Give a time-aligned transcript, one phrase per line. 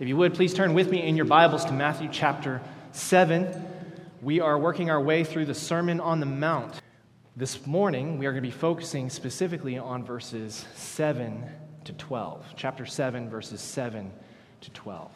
[0.00, 2.62] If you would, please turn with me in your Bibles to Matthew chapter
[2.92, 3.48] 7.
[4.22, 6.80] We are working our way through the Sermon on the Mount.
[7.36, 11.44] This morning, we are going to be focusing specifically on verses 7
[11.82, 12.46] to 12.
[12.54, 14.12] Chapter 7, verses 7
[14.60, 15.10] to 12.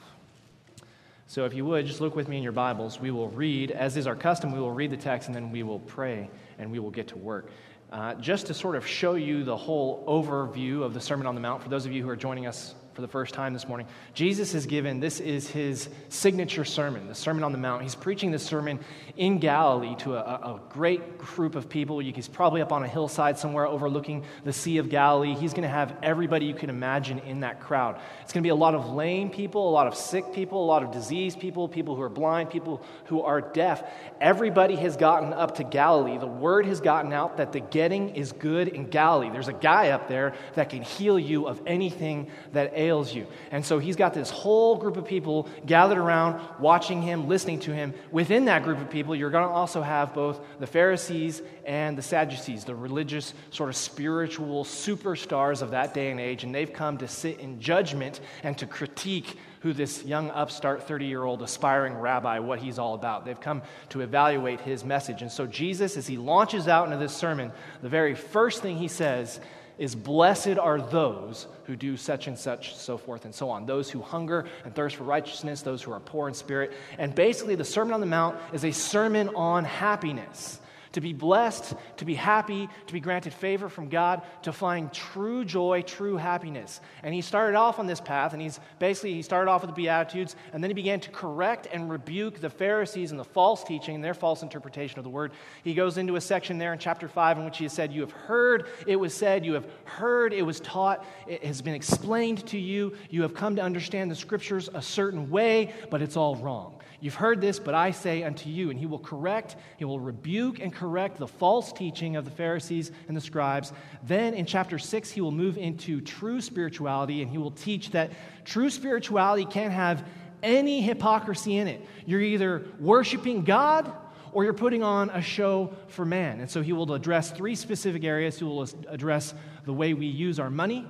[1.28, 2.98] So, if you would, just look with me in your Bibles.
[2.98, 5.62] We will read, as is our custom, we will read the text and then we
[5.62, 6.28] will pray
[6.58, 7.50] and we will get to work.
[7.92, 11.40] Uh, just to sort of show you the whole overview of the Sermon on the
[11.40, 13.86] Mount, for those of you who are joining us for the first time this morning.
[14.14, 17.82] Jesus has given, this is his signature sermon, the Sermon on the Mount.
[17.82, 18.78] He's preaching this sermon
[19.16, 21.98] in Galilee to a, a, great group of people.
[21.98, 25.34] He's probably up on a hillside somewhere overlooking the Sea of Galilee.
[25.34, 28.00] He's going to have everybody you can imagine in that crowd.
[28.22, 30.66] It's going to be a lot of lame people, a lot of sick people, a
[30.66, 33.82] lot of diseased people, people who are blind, people who are deaf.
[34.20, 36.18] Everybody has gotten up to Galilee.
[36.18, 39.30] The word has gotten out that the getting is good in Galilee.
[39.30, 43.26] There's a guy up there that can heal you of anything that ails you.
[43.50, 47.72] And so he's got this whole group of people gathered around, watching him, listening to
[47.72, 47.94] him.
[48.10, 52.02] Within that group of people, you're going to also have both the Pharisees and the
[52.02, 56.44] Sadducees, the religious, sort of spiritual superstars of that day and age.
[56.44, 61.06] And they've come to sit in judgment and to critique who this young upstart 30
[61.06, 63.24] year old aspiring rabbi, what he's all about.
[63.24, 65.22] They've come to evaluate his message.
[65.22, 68.88] And so, Jesus, as he launches out into this sermon, the very first thing he
[68.88, 69.40] says
[69.82, 73.66] is blessed are those who do such and such, so forth and so on.
[73.66, 76.72] Those who hunger and thirst for righteousness, those who are poor in spirit.
[76.98, 80.60] And basically, the Sermon on the Mount is a sermon on happiness
[80.92, 85.44] to be blessed, to be happy, to be granted favor from God, to find true
[85.44, 86.80] joy, true happiness.
[87.02, 89.76] And he started off on this path, and he's basically, he started off with the
[89.76, 93.94] Beatitudes, and then he began to correct and rebuke the Pharisees and the false teaching
[93.94, 95.32] and their false interpretation of the word.
[95.64, 98.12] He goes into a section there in chapter 5 in which he said, You have
[98.12, 102.58] heard it was said, you have heard it was taught, it has been explained to
[102.58, 106.74] you, you have come to understand the scriptures a certain way, but it's all wrong.
[107.02, 110.60] You've heard this, but I say unto you, and he will correct, he will rebuke
[110.60, 113.72] and correct the false teaching of the Pharisees and the scribes.
[114.04, 118.12] Then in chapter 6, he will move into true spirituality, and he will teach that
[118.44, 120.06] true spirituality can't have
[120.44, 121.84] any hypocrisy in it.
[122.06, 123.92] You're either worshiping God
[124.30, 126.38] or you're putting on a show for man.
[126.38, 128.38] And so he will address three specific areas.
[128.38, 130.86] He will address the way we use our money,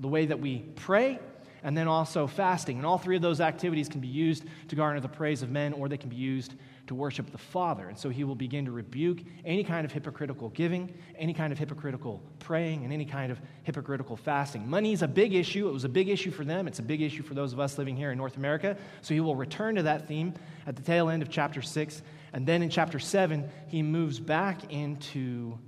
[0.00, 1.20] the way that we pray,
[1.64, 2.76] and then also fasting.
[2.76, 5.72] And all three of those activities can be used to garner the praise of men,
[5.72, 6.54] or they can be used
[6.86, 7.88] to worship the Father.
[7.88, 11.58] And so he will begin to rebuke any kind of hypocritical giving, any kind of
[11.58, 14.68] hypocritical praying, and any kind of hypocritical fasting.
[14.68, 15.66] Money is a big issue.
[15.66, 17.78] It was a big issue for them, it's a big issue for those of us
[17.78, 18.76] living here in North America.
[19.00, 20.34] So he will return to that theme
[20.66, 22.02] at the tail end of chapter 6.
[22.34, 25.58] And then in chapter 7, he moves back into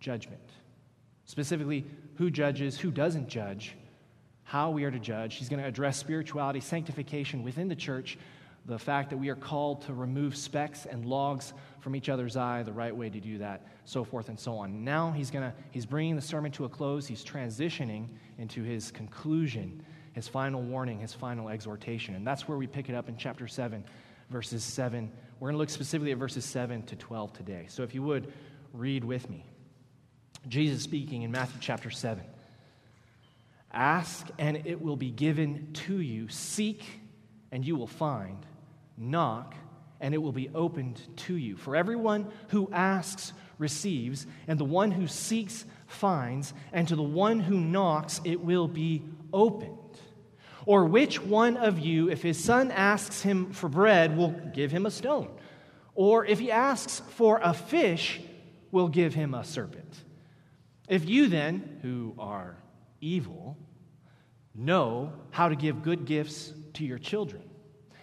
[0.00, 0.40] judgment.
[1.26, 1.84] Specifically,
[2.14, 3.76] who judges, who doesn't judge,
[4.54, 5.34] how we are to judge.
[5.34, 8.16] He's going to address spirituality, sanctification within the church,
[8.66, 12.62] the fact that we are called to remove specks and logs from each other's eye,
[12.62, 14.84] the right way to do that, so forth and so on.
[14.84, 17.04] Now he's going to he's bringing the sermon to a close.
[17.04, 18.06] He's transitioning
[18.38, 22.14] into his conclusion, his final warning, his final exhortation.
[22.14, 23.82] And that's where we pick it up in chapter 7,
[24.30, 25.10] verses 7.
[25.40, 27.66] We're going to look specifically at verses 7 to 12 today.
[27.68, 28.32] So if you would
[28.72, 29.44] read with me.
[30.46, 32.22] Jesus speaking in Matthew chapter 7.
[33.74, 36.28] Ask, and it will be given to you.
[36.28, 36.84] Seek,
[37.50, 38.38] and you will find.
[38.96, 39.54] Knock,
[40.00, 41.56] and it will be opened to you.
[41.56, 47.40] For everyone who asks receives, and the one who seeks finds, and to the one
[47.40, 49.02] who knocks it will be
[49.32, 49.78] opened.
[50.66, 54.86] Or which one of you, if his son asks him for bread, will give him
[54.86, 55.30] a stone?
[55.94, 58.20] Or if he asks for a fish,
[58.70, 60.04] will give him a serpent?
[60.88, 62.56] If you then, who are
[63.00, 63.56] evil,
[64.54, 67.42] know how to give good gifts to your children,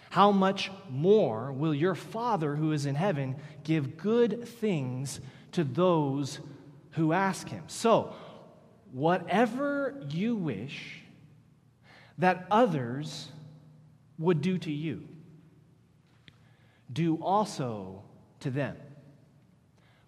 [0.10, 5.22] how much more will your Father who is in heaven give good things
[5.54, 6.40] to those
[6.92, 7.64] who ask him?
[7.68, 8.14] So,
[8.92, 11.02] whatever you wish
[12.18, 13.30] that others
[14.18, 15.08] would do to you,
[16.92, 18.04] do also
[18.42, 18.76] to them.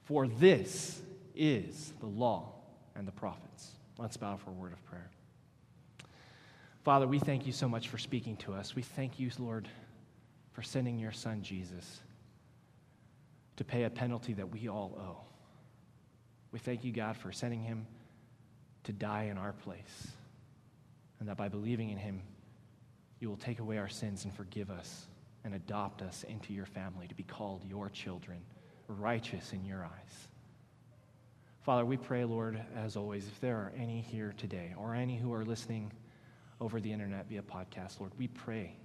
[0.04, 1.02] For this
[1.34, 2.56] is the law
[2.96, 3.72] and the prophets.
[3.98, 5.10] Let's bow for a word of prayer.
[6.84, 8.76] Father, we thank you so much for speaking to us.
[8.76, 9.70] We thank you, Lord,
[10.52, 12.02] for sending your son, Jesus,
[13.56, 15.24] to pay a penalty that we all owe.
[16.52, 17.88] We thank you, God, for sending him
[18.84, 20.12] to die in our place,
[21.20, 22.22] and that by believing in him,
[23.20, 25.08] you will take away our sins and forgive us
[25.46, 28.40] and adopt us into your family to be called your children,
[28.88, 30.28] righteous in your eyes.
[31.64, 35.32] Father, we pray, Lord, as always, if there are any here today or any who
[35.34, 35.94] are listening
[36.60, 38.76] over the internet via podcast, Lord, we pray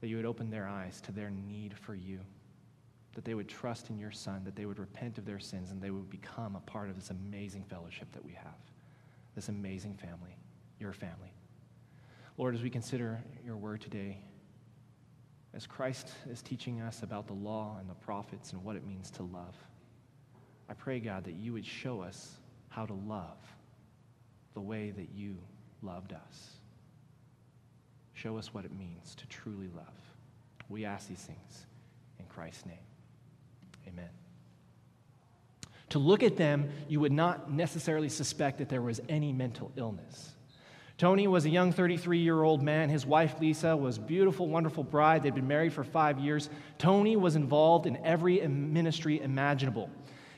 [0.00, 2.20] that you would open their eyes to their need for you,
[3.14, 5.82] that they would trust in your Son, that they would repent of their sins, and
[5.82, 8.54] they would become a part of this amazing fellowship that we have,
[9.34, 10.36] this amazing family,
[10.78, 11.34] your family.
[12.38, 14.18] Lord, as we consider your word today,
[15.52, 19.10] as Christ is teaching us about the law and the prophets and what it means
[19.12, 19.56] to love,
[20.68, 22.36] I pray, God, that you would show us
[22.68, 23.38] how to love
[24.54, 25.36] the way that you
[25.82, 26.50] loved us.
[28.14, 29.84] Show us what it means to truly love.
[30.68, 31.66] We ask these things
[32.18, 32.78] in Christ's name.
[33.86, 34.08] Amen.
[35.90, 40.32] To look at them, you would not necessarily suspect that there was any mental illness.
[40.98, 42.88] Tony was a young 33 year old man.
[42.88, 45.22] His wife, Lisa, was a beautiful, wonderful bride.
[45.22, 46.48] They'd been married for five years.
[46.78, 49.90] Tony was involved in every ministry imaginable.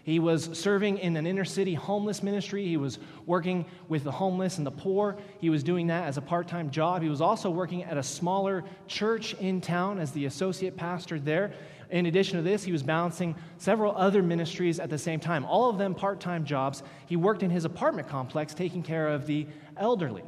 [0.08, 2.66] He was serving in an inner city homeless ministry.
[2.66, 5.18] He was working with the homeless and the poor.
[5.38, 7.02] He was doing that as a part time job.
[7.02, 11.52] He was also working at a smaller church in town as the associate pastor there.
[11.90, 15.68] In addition to this, he was balancing several other ministries at the same time, all
[15.68, 16.82] of them part time jobs.
[17.04, 19.46] He worked in his apartment complex taking care of the
[19.76, 20.24] elderly.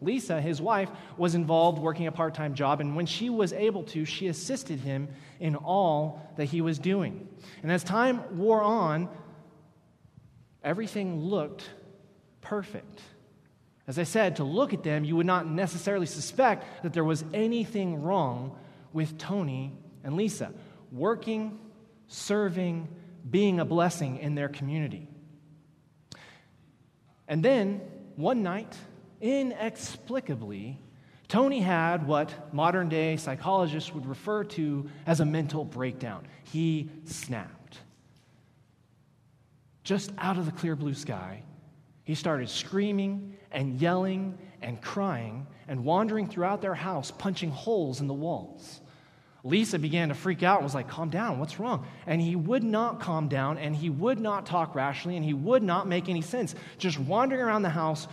[0.00, 3.82] Lisa, his wife, was involved working a part time job, and when she was able
[3.82, 5.08] to, she assisted him
[5.40, 7.26] in all that he was doing.
[7.64, 9.08] And as time wore on,
[10.64, 11.68] everything looked
[12.40, 13.00] perfect.
[13.86, 17.24] As I said, to look at them, you would not necessarily suspect that there was
[17.34, 18.56] anything wrong
[18.92, 19.72] with Tony
[20.02, 20.52] and Lisa,
[20.90, 21.58] working,
[22.08, 22.88] serving,
[23.30, 25.08] being a blessing in their community.
[27.28, 27.80] And then,
[28.16, 28.76] one night,
[29.20, 30.78] inexplicably,
[31.28, 36.26] Tony had what modern day psychologists would refer to as a mental breakdown.
[36.44, 37.63] He snapped.
[39.84, 41.42] Just out of the clear blue sky,
[42.04, 48.06] he started screaming and yelling and crying and wandering throughout their house, punching holes in
[48.06, 48.80] the walls.
[49.42, 51.86] Lisa began to freak out and was like, Calm down, what's wrong?
[52.06, 55.62] And he would not calm down and he would not talk rationally and he would
[55.62, 56.54] not make any sense.
[56.78, 58.08] Just wandering around the house,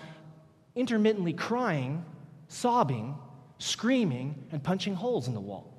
[0.76, 2.04] intermittently crying,
[2.50, 3.16] sobbing,
[3.60, 5.71] screaming, and punching holes in the wall.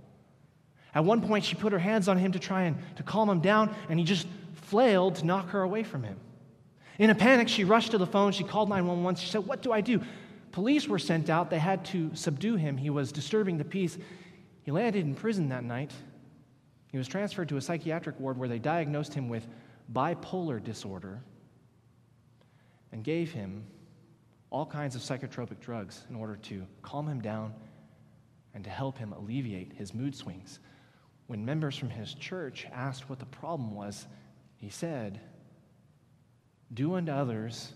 [0.94, 3.40] At one point, she put her hands on him to try and to calm him
[3.40, 6.18] down, and he just flailed to knock her away from him.
[6.98, 8.32] In a panic, she rushed to the phone.
[8.32, 9.16] She called 911.
[9.16, 10.00] She said, What do I do?
[10.52, 11.50] Police were sent out.
[11.50, 12.76] They had to subdue him.
[12.76, 13.96] He was disturbing the peace.
[14.64, 15.92] He landed in prison that night.
[16.88, 19.46] He was transferred to a psychiatric ward where they diagnosed him with
[19.92, 21.22] bipolar disorder
[22.92, 23.64] and gave him
[24.50, 27.54] all kinds of psychotropic drugs in order to calm him down
[28.54, 30.60] and to help him alleviate his mood swings.
[31.26, 34.06] When members from his church asked what the problem was,
[34.56, 35.20] he said,
[36.72, 37.72] Do unto others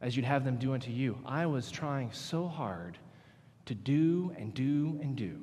[0.00, 1.18] as you'd have them do unto you.
[1.24, 2.98] I was trying so hard
[3.66, 5.42] to do and do and do.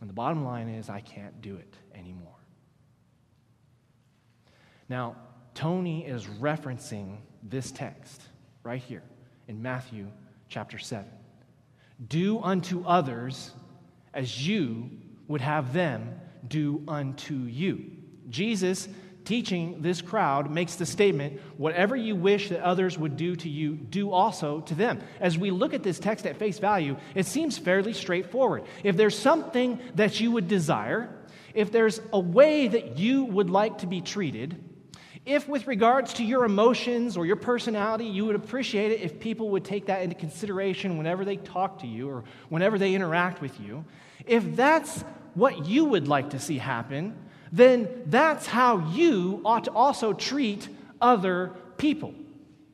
[0.00, 2.32] And the bottom line is, I can't do it anymore.
[4.88, 5.16] Now,
[5.54, 8.22] Tony is referencing this text
[8.64, 9.04] right here
[9.46, 10.08] in Matthew
[10.48, 11.04] chapter 7.
[12.08, 13.52] Do unto others
[14.14, 14.90] as you
[15.28, 17.90] would have them do unto you.
[18.28, 18.88] Jesus,
[19.24, 23.74] teaching this crowd, makes the statement whatever you wish that others would do to you,
[23.74, 25.00] do also to them.
[25.20, 28.64] As we look at this text at face value, it seems fairly straightforward.
[28.82, 31.14] If there's something that you would desire,
[31.54, 34.71] if there's a way that you would like to be treated,
[35.24, 39.50] if, with regards to your emotions or your personality, you would appreciate it if people
[39.50, 43.60] would take that into consideration whenever they talk to you or whenever they interact with
[43.60, 43.84] you,
[44.26, 45.02] if that's
[45.34, 47.16] what you would like to see happen,
[47.52, 50.68] then that's how you ought to also treat
[51.00, 52.14] other people.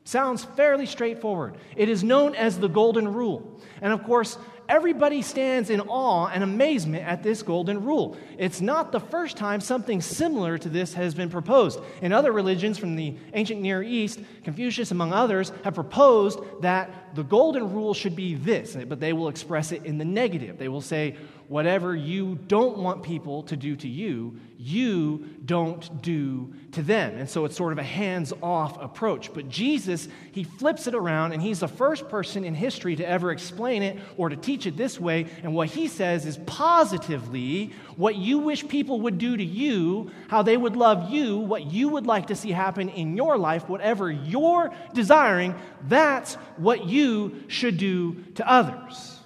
[0.03, 1.57] Sounds fairly straightforward.
[1.75, 3.61] It is known as the Golden Rule.
[3.81, 4.37] And of course,
[4.69, 8.15] everybody stands in awe and amazement at this golden rule.
[8.37, 11.79] It's not the first time something similar to this has been proposed.
[12.03, 17.23] In other religions from the ancient Near East, Confucius, among others, have proposed that the
[17.23, 20.59] golden rule should be this, but they will express it in the negative.
[20.59, 21.17] They will say,
[21.49, 27.17] whatever you don't want people to do to you, you don't do to them.
[27.17, 29.33] And so it's sort of a hands off approach.
[29.33, 33.31] But Jesus, he flips it around, and he's the first person in history to ever
[33.31, 35.25] explain it or to teach it this way.
[35.41, 40.43] And what he says is positively what you wish people would do to you, how
[40.43, 44.11] they would love you, what you would like to see happen in your life, whatever
[44.11, 45.55] you're desiring,
[45.87, 49.18] that's what you should do to others.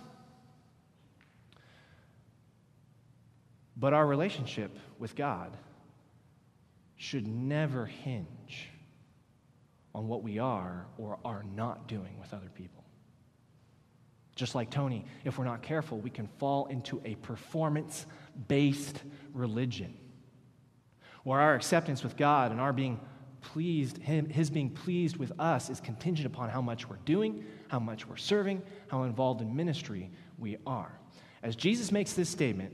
[3.83, 5.57] But our relationship with God
[6.95, 8.69] should never hinge
[9.93, 12.85] on what we are or are not doing with other people.
[14.37, 18.05] Just like Tony, if we're not careful, we can fall into a performance
[18.47, 19.93] based religion
[21.25, 23.01] where our acceptance with God and our being
[23.41, 27.79] pleased, him, his being pleased with us is contingent upon how much we're doing, how
[27.79, 30.97] much we're serving, how involved in ministry we are.
[31.43, 32.71] As Jesus makes this statement,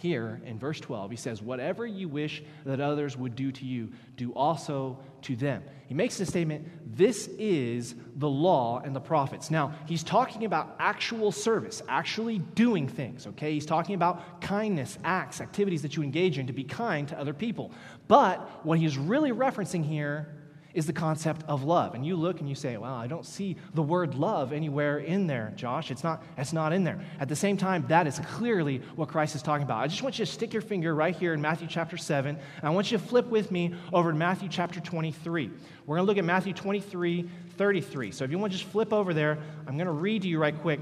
[0.00, 3.90] here in verse 12, he says, Whatever you wish that others would do to you,
[4.16, 5.62] do also to them.
[5.86, 6.66] He makes the statement,
[6.96, 9.50] This is the law and the prophets.
[9.50, 13.52] Now, he's talking about actual service, actually doing things, okay?
[13.52, 17.34] He's talking about kindness, acts, activities that you engage in to be kind to other
[17.34, 17.70] people.
[18.08, 20.39] But what he's really referencing here
[20.74, 21.94] is the concept of love.
[21.94, 25.26] And you look and you say, well, I don't see the word love anywhere in
[25.26, 25.90] there, Josh.
[25.90, 27.00] It's not, it's not in there.
[27.18, 29.78] At the same time, that is clearly what Christ is talking about.
[29.78, 32.36] I just want you to stick your finger right here in Matthew chapter 7.
[32.36, 35.50] And I want you to flip with me over to Matthew chapter 23.
[35.86, 38.10] We're going to look at Matthew 23, 33.
[38.12, 40.38] So if you want to just flip over there, I'm going to read to you
[40.38, 40.80] right quick.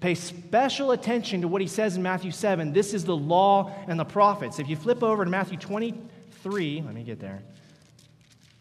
[0.00, 2.72] Pay special attention to what he says in Matthew 7.
[2.72, 4.58] This is the law and the prophets.
[4.58, 7.42] If you flip over to Matthew 23, let me get there.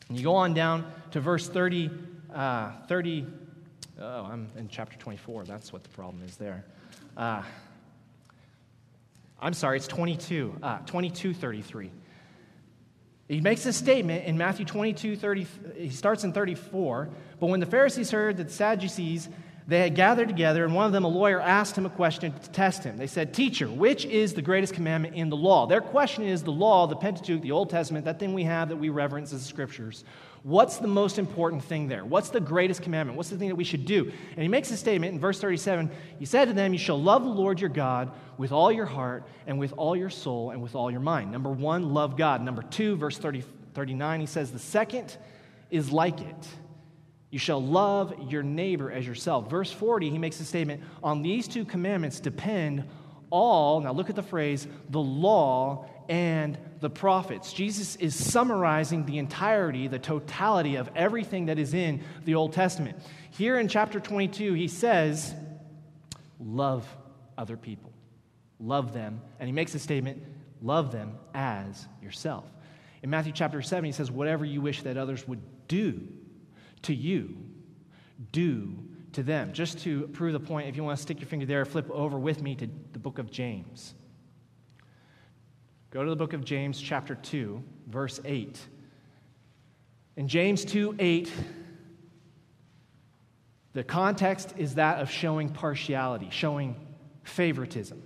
[0.10, 1.90] And you go on down to verse 30,
[2.34, 3.26] uh, 30
[4.00, 5.46] oh, I'm in chapter 24.
[5.46, 6.66] That's what the problem is there.
[7.16, 7.42] Uh,
[9.40, 11.92] I'm sorry, it's 22, uh, 22, 33.
[13.28, 17.10] He makes a statement in Matthew 22, 30, he starts in 34.
[17.40, 19.28] But when the Pharisees heard that the Sadducees
[19.68, 22.50] they had gathered together, and one of them, a lawyer, asked him a question to
[22.52, 22.96] test him.
[22.96, 25.66] They said, Teacher, which is the greatest commandment in the law?
[25.66, 28.78] Their question is the law, the Pentateuch, the Old Testament, that thing we have that
[28.78, 30.06] we reverence as scriptures.
[30.44, 32.06] What's the most important thing there?
[32.06, 33.18] What's the greatest commandment?
[33.18, 34.06] What's the thing that we should do?
[34.06, 37.24] And he makes a statement in verse 37 He said to them, You shall love
[37.24, 40.76] the Lord your God with all your heart, and with all your soul, and with
[40.76, 41.30] all your mind.
[41.30, 42.42] Number one, love God.
[42.42, 43.44] Number two, verse 30,
[43.74, 45.18] 39, he says, The second
[45.70, 46.48] is like it
[47.30, 49.50] you shall love your neighbor as yourself.
[49.50, 52.86] Verse 40, he makes a statement on these two commandments depend
[53.30, 57.52] all, now look at the phrase, the law and the prophets.
[57.52, 62.98] Jesus is summarizing the entirety, the totality of everything that is in the Old Testament.
[63.32, 65.36] Here in chapter 22, he says,
[66.40, 66.88] Love
[67.38, 67.92] other people,
[68.60, 69.22] love them.
[69.40, 70.24] And he makes a statement,
[70.62, 72.46] Love them as yourself.
[73.04, 76.08] In Matthew chapter 7, he says, Whatever you wish that others would do
[76.84, 77.38] to you,
[78.32, 78.78] do
[79.14, 79.54] to them.
[79.54, 82.18] Just to prove the point, if you want to stick your finger there, flip over
[82.20, 83.94] with me to the book of James.
[85.90, 88.60] Go to the book of James, chapter 2, verse 8.
[90.18, 91.32] In James 2 8,
[93.74, 96.76] the context is that of showing partiality, showing
[97.24, 98.02] favoritism.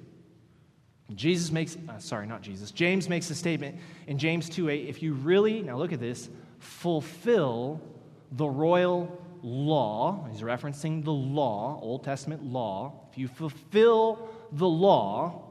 [1.14, 5.02] Jesus makes, uh, sorry, not Jesus, James makes a statement in James 2 8, if
[5.02, 7.82] you really, now look at this, fulfill
[8.32, 15.44] the royal law, he's referencing the law, Old Testament law, if you fulfill the law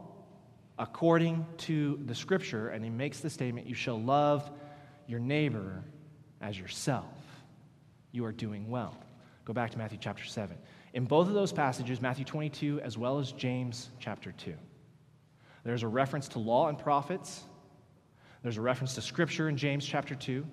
[0.78, 4.50] according to the scripture, and he makes the statement, you shall love
[5.06, 5.84] your neighbor
[6.40, 7.04] as yourself,
[8.12, 8.96] you are doing well.
[9.44, 10.56] Go back to Matthew chapter 7.
[10.94, 14.54] In both of those passages, Matthew 22 as well as James chapter 2,
[15.64, 17.42] there's a reference to law and prophets.
[18.42, 20.46] There's a reference to scripture in James chapter 2.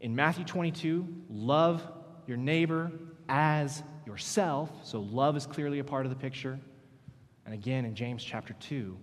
[0.00, 1.82] In Matthew 22, love
[2.26, 2.92] your neighbor
[3.28, 4.70] as yourself.
[4.82, 6.58] So love is clearly a part of the picture.
[7.44, 8.96] And again, in James chapter 2,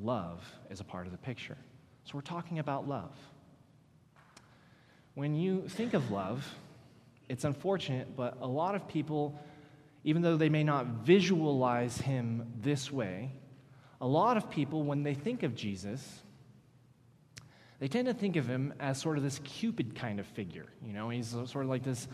[0.00, 1.56] love is a part of the picture.
[2.04, 3.12] So we're talking about love.
[5.14, 6.46] When you think of love,
[7.28, 9.38] it's unfortunate, but a lot of people,
[10.04, 13.32] even though they may not visualize him this way,
[14.00, 16.22] a lot of people, when they think of Jesus,
[17.78, 20.66] they tend to think of him as sort of this Cupid kind of figure.
[20.84, 22.08] You know, he's sort of like this,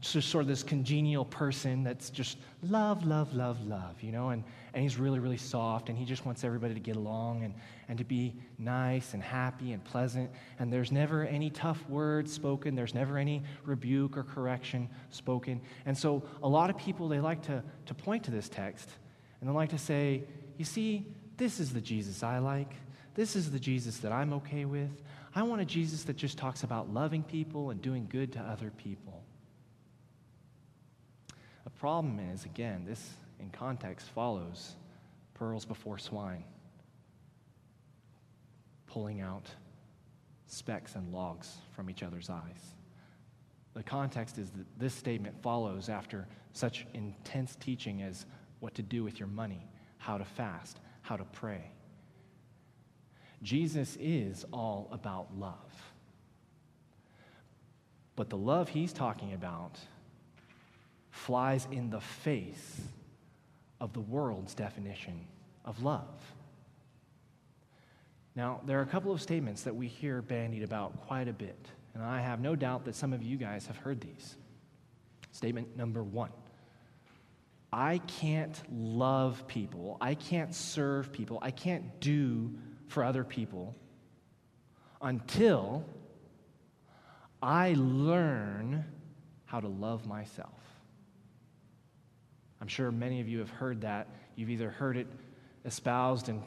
[0.00, 4.44] just sort of this congenial person that's just love, love, love, love, you know, and,
[4.72, 7.54] and he's really, really soft, and he just wants everybody to get along and,
[7.88, 10.30] and to be nice and happy and pleasant.
[10.58, 15.60] And there's never any tough words spoken, there's never any rebuke or correction spoken.
[15.86, 18.90] And so a lot of people, they like to, to point to this text,
[19.40, 20.24] and they like to say,
[20.56, 22.72] you see, this is the Jesus I like.
[23.14, 24.90] This is the Jesus that I'm okay with.
[25.34, 28.70] I want a Jesus that just talks about loving people and doing good to other
[28.70, 29.22] people.
[31.64, 34.74] The problem is, again, this in context follows
[35.34, 36.44] pearls before swine,
[38.86, 39.48] pulling out
[40.46, 42.74] specks and logs from each other's eyes.
[43.74, 48.26] The context is that this statement follows after such intense teaching as
[48.60, 49.66] what to do with your money,
[49.98, 51.70] how to fast, how to pray.
[53.44, 55.92] Jesus is all about love.
[58.16, 59.78] But the love he's talking about
[61.10, 62.80] flies in the face
[63.80, 65.26] of the world's definition
[65.64, 66.08] of love.
[68.34, 71.68] Now, there are a couple of statements that we hear bandied about quite a bit,
[71.92, 74.36] and I have no doubt that some of you guys have heard these.
[75.32, 76.30] Statement number one
[77.72, 82.54] I can't love people, I can't serve people, I can't do
[82.88, 83.74] for other people
[85.00, 85.84] until
[87.42, 88.84] I learn
[89.44, 90.60] how to love myself.
[92.60, 94.08] I'm sure many of you have heard that.
[94.36, 95.06] You've either heard it
[95.64, 96.42] espoused in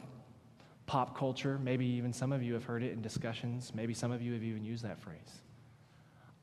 [0.86, 4.22] pop culture, maybe even some of you have heard it in discussions, maybe some of
[4.22, 5.42] you have even used that phrase.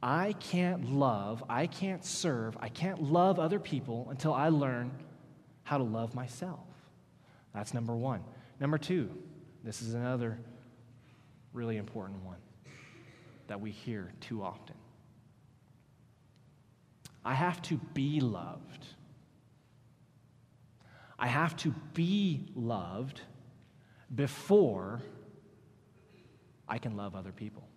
[0.01, 4.91] I can't love, I can't serve, I can't love other people until I learn
[5.63, 6.67] how to love myself.
[7.53, 8.23] That's number one.
[8.59, 9.09] Number two,
[9.65, 10.37] this is another
[11.51, 12.37] really important one
[13.47, 14.75] that we hear too often.
[17.25, 18.85] I have to be loved.
[21.17, 23.21] I have to be loved
[24.13, 25.01] before
[26.67, 27.67] I can love other people.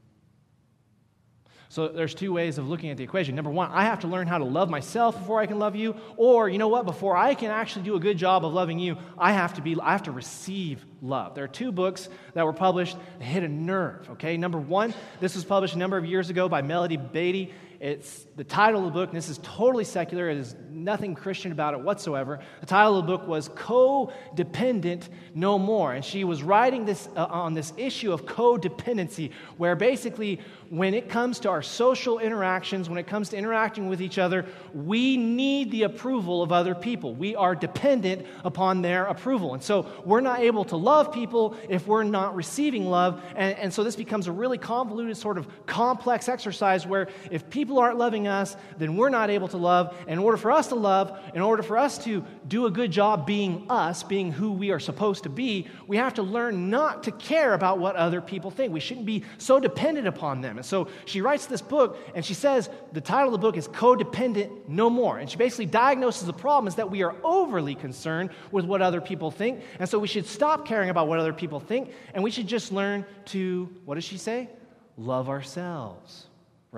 [1.71, 3.35] So there's two ways of looking at the equation.
[3.35, 5.97] Number one, I have to learn how to love myself before I can love you.
[6.17, 8.97] Or, you know what, before I can actually do a good job of loving you,
[9.19, 11.35] I have to be I have to receive love.
[11.35, 14.09] There are two books that were published that hit a nerve.
[14.13, 17.53] Okay, number one, this was published a number of years ago by Melody Beattie.
[17.81, 20.29] It's the title of the book, this is totally secular.
[20.29, 22.41] Is nothing Christian about it whatsoever.
[22.61, 25.93] The title of the book was Codependent No More.
[25.93, 31.09] And she was writing this uh, on this issue of codependency, where basically, when it
[31.09, 34.45] comes to our social interactions, when it comes to interacting with each other,
[34.75, 37.15] we need the approval of other people.
[37.15, 39.55] We are dependent upon their approval.
[39.55, 43.23] And so we're not able to love people if we're not receiving love.
[43.37, 47.68] And, and so this becomes a really convoluted, sort of complex exercise where if people
[47.77, 49.95] aren't loving us, then we're not able to love.
[50.07, 53.27] In order for us to love, in order for us to do a good job
[53.27, 57.13] being us, being who we are supposed to be, we have to learn not to
[57.13, 58.73] care about what other people think.
[58.73, 60.57] We shouldn't be so dependent upon them.
[60.57, 63.69] And so she writes this book, and she says the title of the book is
[63.69, 65.19] Codependent No More.
[65.19, 69.01] And she basically diagnoses the problem is that we are overly concerned with what other
[69.03, 69.61] people think.
[69.79, 72.71] And so we should stop caring about what other people think, and we should just
[72.71, 74.49] learn to, what does she say?
[74.97, 76.28] Love ourselves,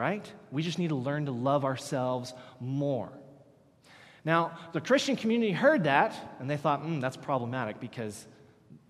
[0.01, 0.33] right?
[0.51, 3.13] We just need to learn to love ourselves more.
[4.25, 8.27] Now, the Christian community heard that and they thought, mm, that's problematic because,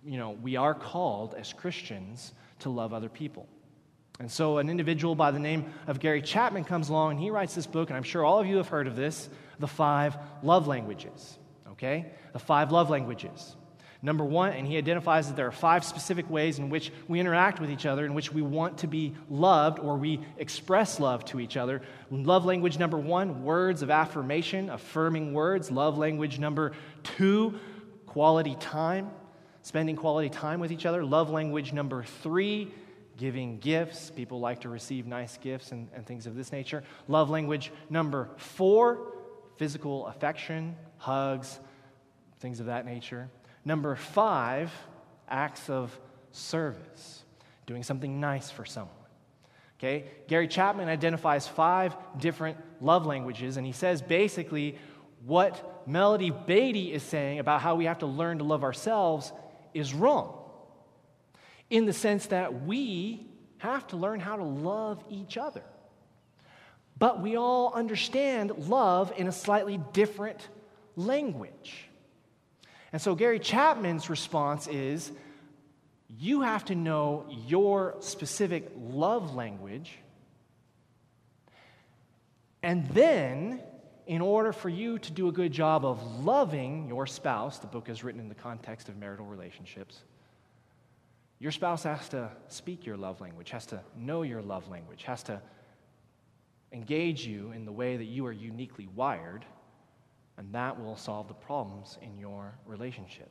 [0.04, 3.48] you know, we are called as Christians to love other people.
[4.20, 7.56] And so an individual by the name of Gary Chapman comes along and he writes
[7.56, 10.68] this book, and I'm sure all of you have heard of this The Five Love
[10.68, 11.38] Languages.
[11.72, 12.12] Okay?
[12.32, 13.56] The Five Love Languages.
[14.02, 17.60] Number one, and he identifies that there are five specific ways in which we interact
[17.60, 21.40] with each other, in which we want to be loved or we express love to
[21.40, 21.82] each other.
[22.10, 25.70] Love language number one, words of affirmation, affirming words.
[25.70, 27.60] Love language number two,
[28.06, 29.10] quality time,
[29.60, 31.04] spending quality time with each other.
[31.04, 32.72] Love language number three,
[33.18, 34.10] giving gifts.
[34.10, 36.82] People like to receive nice gifts and, and things of this nature.
[37.06, 39.12] Love language number four,
[39.58, 41.60] physical affection, hugs,
[42.38, 43.28] things of that nature.
[43.64, 44.72] Number five,
[45.28, 45.98] acts of
[46.32, 47.24] service,
[47.66, 48.94] doing something nice for someone.
[49.78, 50.04] Okay?
[50.28, 54.78] Gary Chapman identifies five different love languages, and he says basically
[55.24, 59.32] what Melody Beattie is saying about how we have to learn to love ourselves
[59.74, 60.36] is wrong.
[61.68, 63.26] In the sense that we
[63.58, 65.62] have to learn how to love each other.
[66.98, 70.48] But we all understand love in a slightly different
[70.96, 71.89] language.
[72.92, 75.12] And so Gary Chapman's response is
[76.18, 79.96] you have to know your specific love language.
[82.62, 83.60] And then,
[84.06, 87.88] in order for you to do a good job of loving your spouse, the book
[87.88, 90.00] is written in the context of marital relationships.
[91.38, 95.22] Your spouse has to speak your love language, has to know your love language, has
[95.24, 95.40] to
[96.72, 99.44] engage you in the way that you are uniquely wired
[100.40, 103.30] and that will solve the problems in your relationship.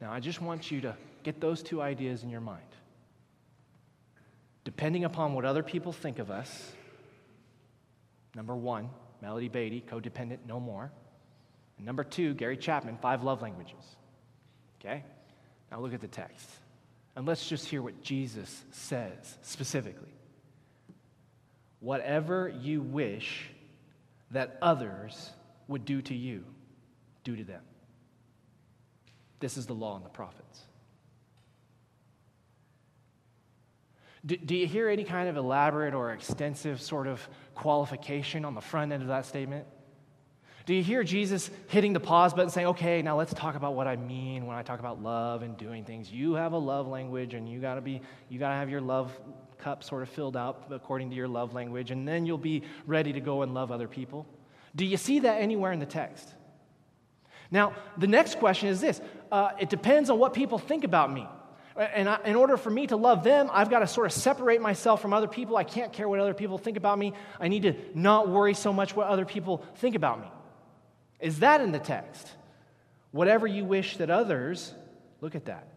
[0.00, 2.64] Now, I just want you to get those two ideas in your mind.
[4.64, 6.72] Depending upon what other people think of us,
[8.34, 8.90] number one,
[9.22, 10.90] Melody Beattie, codependent, no more.
[11.76, 13.96] And number two, Gary Chapman, five love languages.
[14.80, 15.04] Okay?
[15.70, 16.50] Now look at the text.
[17.14, 20.12] And let's just hear what Jesus says specifically.
[21.78, 23.52] Whatever you wish
[24.30, 25.30] that others
[25.68, 26.44] would do to you,
[27.24, 27.62] do to them.
[29.40, 30.60] This is the law and the prophets.
[34.24, 38.60] Do, do, you hear any kind of elaborate or extensive sort of qualification on the
[38.60, 39.66] front end of that statement?
[40.66, 43.86] Do you hear Jesus hitting the pause button saying, okay, now let's talk about what
[43.86, 46.12] I mean when I talk about love and doing things?
[46.12, 49.18] You have a love language and you gotta be, you gotta have your love
[49.62, 53.12] cup sort of filled up according to your love language, and then you'll be ready
[53.12, 54.26] to go and love other people.
[54.74, 56.34] Do you see that anywhere in the text?
[57.50, 59.00] Now, the next question is this
[59.32, 61.26] uh, it depends on what people think about me.
[61.76, 64.60] And I, in order for me to love them, I've got to sort of separate
[64.60, 65.56] myself from other people.
[65.56, 67.14] I can't care what other people think about me.
[67.38, 70.26] I need to not worry so much what other people think about me.
[71.20, 72.30] Is that in the text?
[73.12, 74.74] Whatever you wish that others,
[75.20, 75.68] look at that,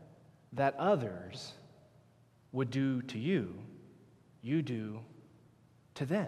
[0.53, 1.53] that others
[2.51, 3.55] would do to you,
[4.43, 4.99] you do
[5.95, 6.27] to them.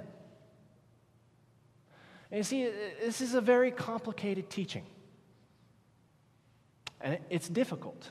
[2.32, 2.64] And you see,
[3.04, 4.86] this is a very complicated teaching.
[7.02, 8.10] And it's difficult.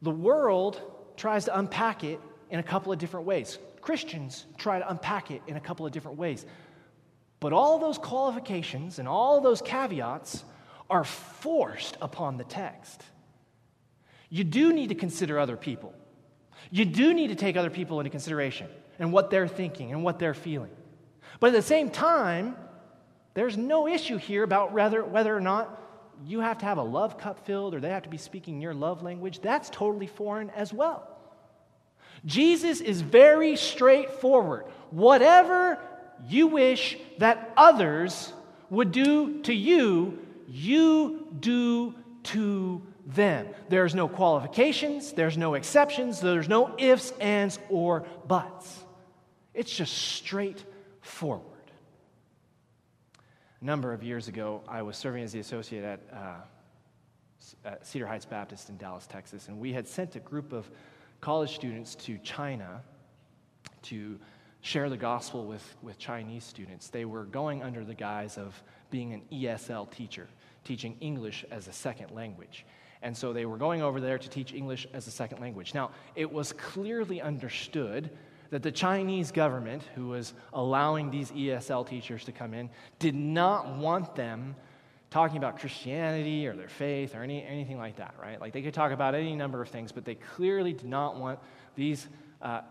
[0.00, 0.80] The world
[1.16, 3.58] tries to unpack it in a couple of different ways.
[3.80, 6.46] Christians try to unpack it in a couple of different ways.
[7.40, 10.44] But all those qualifications and all those caveats
[10.88, 13.02] are forced upon the text.
[14.30, 15.94] You do need to consider other people.
[16.70, 20.18] You do need to take other people into consideration and what they're thinking and what
[20.18, 20.70] they're feeling.
[21.40, 22.56] But at the same time,
[23.34, 25.80] there's no issue here about whether, whether or not
[26.24, 28.74] you have to have a love cup filled or they have to be speaking your
[28.74, 29.40] love language.
[29.40, 31.08] That's totally foreign as well.
[32.24, 34.64] Jesus is very straightforward.
[34.90, 35.78] Whatever
[36.28, 38.32] you wish that others
[38.70, 43.48] would do to you, you do to them.
[43.68, 48.84] There's no qualifications, there's no exceptions, there's no ifs, ands, or buts.
[49.52, 51.44] It's just straightforward.
[53.60, 58.06] A number of years ago, I was serving as the associate at, uh, at Cedar
[58.06, 60.70] Heights Baptist in Dallas, Texas, and we had sent a group of
[61.20, 62.82] college students to China
[63.82, 64.18] to
[64.60, 66.88] share the gospel with, with Chinese students.
[66.88, 70.26] They were going under the guise of being an ESL teacher,
[70.64, 72.64] teaching English as a second language.
[73.04, 75.74] And so they were going over there to teach English as a second language.
[75.74, 78.10] Now, it was clearly understood
[78.48, 83.76] that the Chinese government, who was allowing these ESL teachers to come in, did not
[83.76, 84.56] want them
[85.10, 88.40] talking about Christianity or their faith or any, anything like that, right?
[88.40, 91.38] Like they could talk about any number of things, but they clearly did not want
[91.76, 92.08] these
[92.42, 92.62] uh,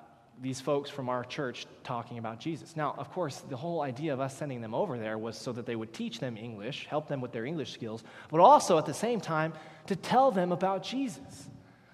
[0.41, 2.75] these folks from our church talking about Jesus.
[2.75, 5.65] Now, of course, the whole idea of us sending them over there was so that
[5.65, 8.93] they would teach them English, help them with their English skills, but also at the
[8.93, 9.53] same time
[9.87, 11.49] to tell them about Jesus.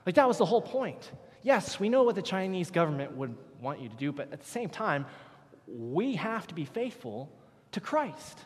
[0.06, 1.12] Like that was the whole point.
[1.42, 4.50] Yes, we know what the Chinese government would want you to do, but at the
[4.50, 5.06] same time,
[5.68, 7.32] we have to be faithful
[7.72, 8.46] to Christ.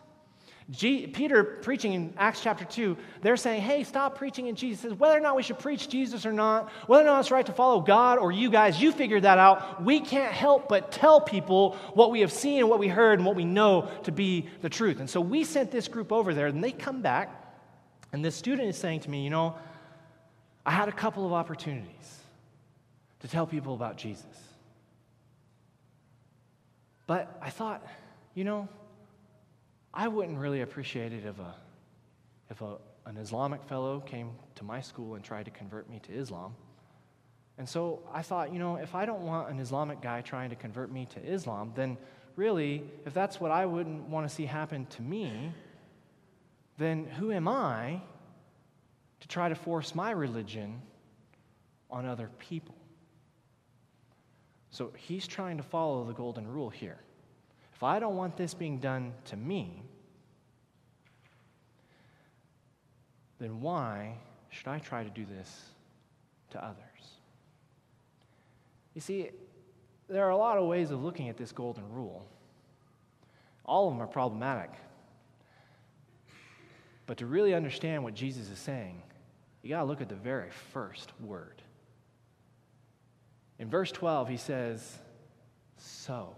[0.69, 4.81] G- Peter preaching in Acts chapter 2, they're saying, hey, stop preaching in Jesus.
[4.81, 7.45] Says, whether or not we should preach Jesus or not, whether or not it's right
[7.45, 9.83] to follow God or you guys, you figure that out.
[9.83, 13.25] We can't help but tell people what we have seen and what we heard and
[13.25, 14.99] what we know to be the truth.
[14.99, 17.42] And so we sent this group over there, and they come back,
[18.13, 19.55] and this student is saying to me, you know,
[20.65, 22.19] I had a couple of opportunities
[23.19, 24.25] to tell people about Jesus.
[27.07, 27.85] But I thought,
[28.35, 28.69] you know,
[29.93, 31.55] I wouldn't really appreciate it if, a,
[32.49, 36.13] if a, an Islamic fellow came to my school and tried to convert me to
[36.13, 36.55] Islam.
[37.57, 40.55] And so I thought, you know, if I don't want an Islamic guy trying to
[40.55, 41.97] convert me to Islam, then
[42.35, 45.51] really, if that's what I wouldn't want to see happen to me,
[46.77, 48.01] then who am I
[49.19, 50.81] to try to force my religion
[51.89, 52.75] on other people?
[54.71, 56.97] So he's trying to follow the golden rule here.
[57.75, 59.83] If I don't want this being done to me,
[63.39, 64.17] then why
[64.49, 65.61] should I try to do this
[66.51, 66.77] to others?
[68.93, 69.29] You see,
[70.07, 72.25] there are a lot of ways of looking at this golden rule.
[73.65, 74.71] All of them are problematic.
[77.05, 79.01] But to really understand what Jesus is saying,
[79.61, 81.61] you got to look at the very first word.
[83.59, 84.99] In verse 12, he says,
[85.77, 86.35] So.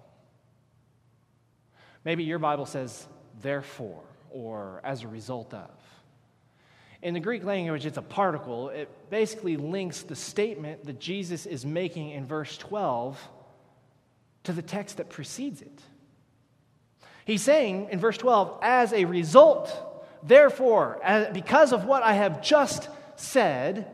[2.03, 3.07] Maybe your Bible says,
[3.41, 5.71] therefore, or as a result of.
[7.01, 8.69] In the Greek language, it's a particle.
[8.69, 13.19] It basically links the statement that Jesus is making in verse 12
[14.43, 15.81] to the text that precedes it.
[17.25, 20.99] He's saying in verse 12, as a result, therefore,
[21.33, 23.87] because of what I have just said,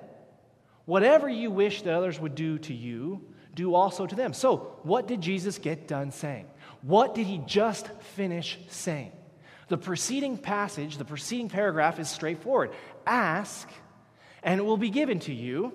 [0.86, 3.22] whatever you wish that others would do to you,
[3.54, 4.34] do also to them.
[4.34, 6.48] So, what did Jesus get done saying?
[6.82, 9.12] What did he just finish saying?
[9.68, 12.72] The preceding passage, the preceding paragraph is straightforward.
[13.06, 13.70] Ask,
[14.44, 15.74] and it will be given to you.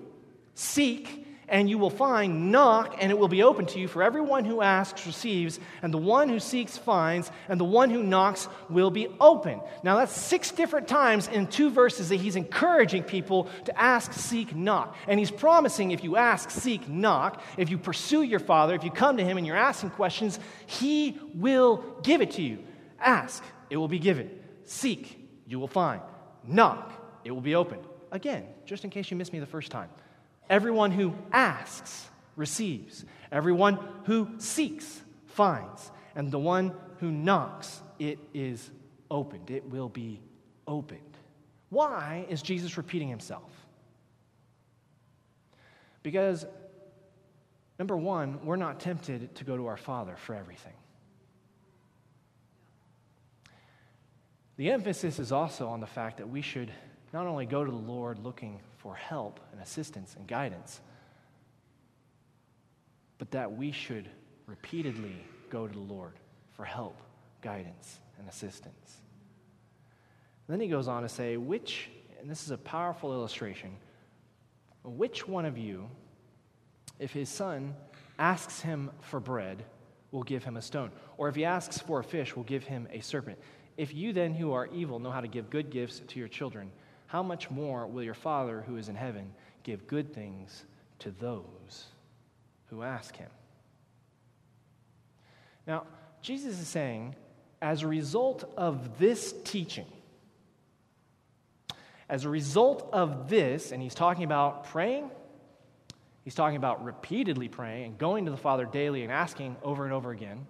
[0.55, 3.87] Seek, and you will find, knock, and it will be open to you.
[3.87, 8.03] For everyone who asks receives, and the one who seeks finds, and the one who
[8.03, 9.61] knocks will be open.
[9.85, 14.57] Now, that's six different times in two verses that he's encouraging people to ask, seek,
[14.57, 14.97] knock.
[15.07, 18.91] And he's promising if you ask, seek, knock, if you pursue your Father, if you
[18.91, 22.59] come to him and you're asking questions, he will give it to you.
[22.99, 24.31] Ask, it will be given.
[24.65, 26.01] Seek, you will find.
[26.45, 26.93] Knock,
[27.25, 27.83] it will be opened.
[28.11, 29.91] Again, just in case you missed me the first time.
[30.49, 33.05] Everyone who asks receives.
[33.33, 35.91] Everyone who seeks finds.
[36.15, 38.71] And the one who knocks, it is
[39.11, 39.51] opened.
[39.51, 40.21] It will be
[40.67, 41.01] opened.
[41.69, 43.51] Why is Jesus repeating himself?
[46.03, 46.47] Because,
[47.79, 50.73] number one, we're not tempted to go to our Father for everything.
[54.57, 56.71] The emphasis is also on the fact that we should
[57.16, 60.83] not only go to the Lord looking for help and assistance and guidance,
[63.16, 64.07] but that we should
[64.44, 66.12] repeatedly go to the Lord
[66.52, 67.00] for help,
[67.40, 69.00] guidance, and assistance.
[70.46, 71.88] then he goes on to say, which,
[72.20, 73.70] and this is a powerful illustration,
[74.85, 75.88] which one of you,
[76.98, 77.74] if his son
[78.18, 79.64] asks him for bread,
[80.11, 80.90] will give him a stone?
[81.16, 83.38] Or if he asks for a fish, will give him a serpent?
[83.79, 86.70] If you then, who are evil, know how to give good gifts to your children,
[87.07, 90.64] how much more will your Father who is in heaven give good things
[91.01, 91.87] to those
[92.66, 93.31] who ask him?
[95.66, 95.85] Now,
[96.23, 97.14] Jesus is saying,
[97.62, 99.87] as a result of this teaching,
[102.09, 105.11] as a result of this, and he's talking about praying,
[106.25, 109.92] he's talking about repeatedly praying and going to the Father daily and asking over and
[109.92, 110.47] over again.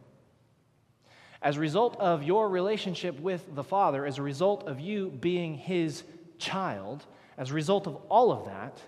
[1.41, 5.55] As a result of your relationship with the Father, as a result of you being
[5.55, 6.03] his
[6.39, 7.07] child,
[7.39, 8.81] as a result of all of that,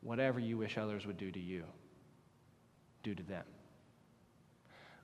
[0.00, 1.64] whatever you wish others would do to you,
[3.02, 3.44] do to them.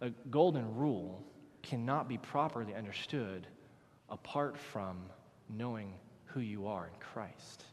[0.01, 1.25] A golden rule
[1.63, 3.47] cannot be properly understood
[4.09, 4.99] apart from
[5.49, 5.93] knowing
[6.27, 7.65] who you are in Christ.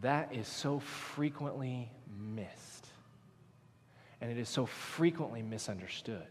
[0.00, 2.86] That is so frequently missed,
[4.20, 6.26] and it is so frequently misunderstood.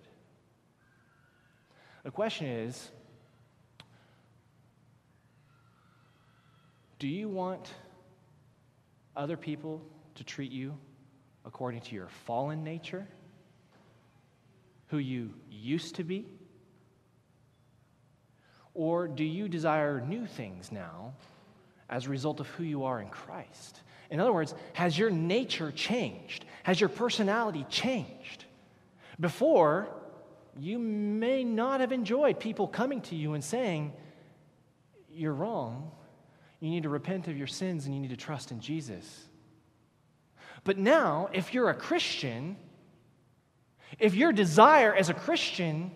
[2.04, 2.90] The question is
[7.02, 7.74] Do you want
[9.16, 9.82] other people
[10.14, 10.78] to treat you
[11.44, 13.08] according to your fallen nature?
[14.90, 16.28] Who you used to be?
[18.76, 21.14] Or do you desire new things now
[21.90, 23.82] as a result of who you are in Christ?
[24.12, 26.46] In other words, has your nature changed?
[26.62, 28.46] Has your personality changed?
[29.20, 29.90] Before,
[30.56, 33.92] you may not have enjoyed people coming to you and saying,
[35.10, 35.94] You're wrong.
[36.62, 39.26] You need to repent of your sins and you need to trust in Jesus.
[40.64, 42.56] But now, if you're a Christian,
[44.00, 45.92] if your desire as a Christian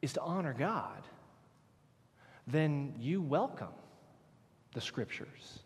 [0.00, 1.02] is to honor God,
[2.46, 3.74] then you welcome
[4.72, 5.58] the scriptures.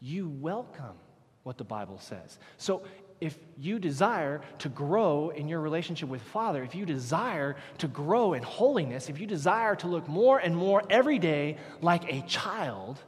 [0.00, 0.96] You welcome
[1.42, 2.38] what the Bible says.
[2.56, 2.82] So
[3.22, 8.32] if you desire to grow in your relationship with Father, if you desire to grow
[8.32, 12.98] in holiness, if you desire to look more and more every day like a child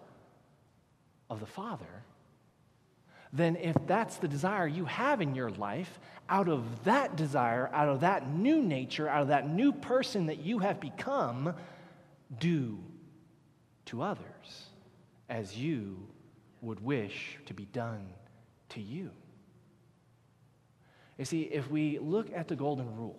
[1.29, 2.05] of the Father,
[3.33, 5.99] then if that's the desire you have in your life,
[6.29, 10.39] out of that desire, out of that new nature, out of that new person that
[10.39, 11.53] you have become,
[12.39, 12.79] do
[13.87, 14.69] to others
[15.29, 16.07] as you
[16.61, 18.07] would wish to be done
[18.69, 19.11] to you.
[21.19, 23.19] You see, if we look at the golden rule,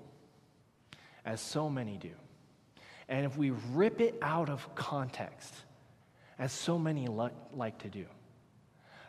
[1.25, 2.11] as so many do,
[3.07, 5.53] and if we rip it out of context,
[6.37, 8.05] as so many like to do,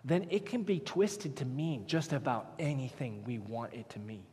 [0.04, 4.24] then it can be twisted to mean just about anything we want it to mean.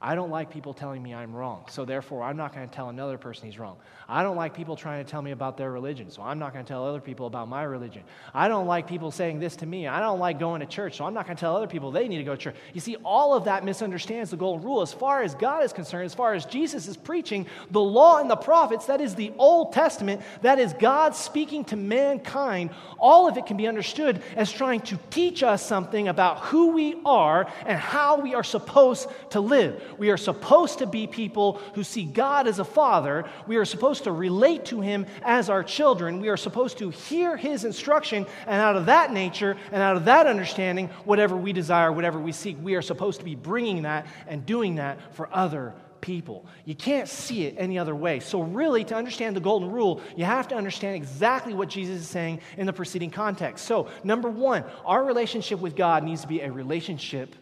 [0.00, 2.88] I don't like people telling me I'm wrong, so therefore I'm not going to tell
[2.88, 3.78] another person he's wrong.
[4.08, 6.64] I don't like people trying to tell me about their religion, so I'm not going
[6.64, 8.04] to tell other people about my religion.
[8.32, 9.88] I don't like people saying this to me.
[9.88, 12.06] I don't like going to church, so I'm not going to tell other people they
[12.06, 12.54] need to go to church.
[12.72, 14.82] You see, all of that misunderstands the golden rule.
[14.82, 18.30] As far as God is concerned, as far as Jesus is preaching, the law and
[18.30, 23.36] the prophets, that is the Old Testament, that is God speaking to mankind, all of
[23.36, 27.78] it can be understood as trying to teach us something about who we are and
[27.78, 29.82] how we are supposed to live.
[29.96, 33.24] We are supposed to be people who see God as a father.
[33.46, 36.20] We are supposed to relate to him as our children.
[36.20, 40.04] We are supposed to hear his instruction, and out of that nature and out of
[40.06, 44.06] that understanding, whatever we desire, whatever we seek, we are supposed to be bringing that
[44.26, 46.46] and doing that for other people.
[46.64, 48.20] You can't see it any other way.
[48.20, 52.08] So, really, to understand the golden rule, you have to understand exactly what Jesus is
[52.08, 53.66] saying in the preceding context.
[53.66, 57.34] So, number one, our relationship with God needs to be a relationship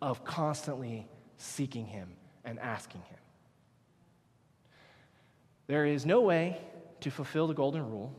[0.00, 1.06] of constantly
[1.42, 2.08] seeking Him
[2.44, 3.18] and asking Him.
[5.66, 6.60] There is no way
[7.00, 8.14] to fulfill the golden rule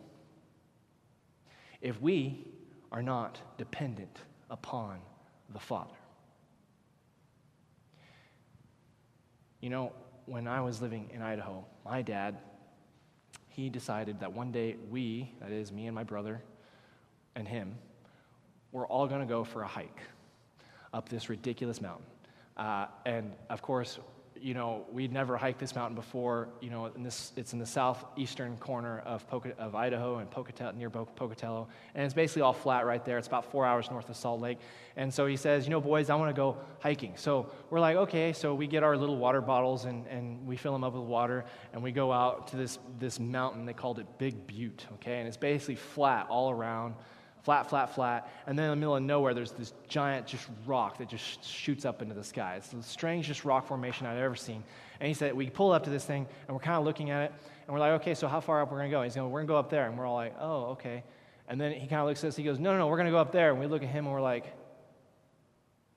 [1.82, 2.46] if we
[2.92, 4.18] are not dependent
[4.50, 5.00] upon
[5.52, 5.96] the Father.
[9.62, 9.94] You know,
[10.26, 12.38] when I was living in Idaho, my dad,
[13.48, 16.42] he decided that one day we, that is me and my brother
[17.36, 17.76] and him,
[18.72, 20.02] were all going to go for a hike
[20.94, 22.06] up this ridiculous mountain.
[22.58, 24.00] Uh, and of course,
[24.44, 26.50] you know, we'd never hiked this mountain before.
[26.60, 29.26] You know, in this, it's in the southeastern corner of,
[29.58, 31.70] of Idaho and Pocatello, near Pocatello.
[31.96, 33.18] And it's basically all flat right there.
[33.18, 34.58] It's about four hours north of Salt Lake.
[34.98, 37.14] And so he says, you know, boys, I want to go hiking.
[37.16, 38.34] So we're like, okay.
[38.34, 41.46] So we get our little water bottles and, and we fill them up with water.
[41.72, 43.66] And we go out to this, this mountain.
[43.66, 45.20] They called it Big Butte, okay?
[45.20, 46.96] And it's basically flat all around
[47.44, 48.32] flat, flat, flat.
[48.48, 51.86] And then in the middle of nowhere, there's this giant just rock that just shoots
[51.86, 52.56] up into the sky.
[52.56, 54.64] It's the strangest rock formation I've ever seen.
[55.00, 57.24] And he said, we pull up to this thing, and we're kind of looking at
[57.24, 57.34] it,
[57.68, 59.04] and we're like, okay, so how far up we're going to go?
[59.04, 59.88] He's going, we're going to go up there.
[59.88, 61.04] And we're all like, oh, okay.
[61.50, 63.08] And then he kind of looks at us, he goes, no, no, no, we're going
[63.08, 63.52] to go up there.
[63.52, 64.46] And we look at him, and we're like,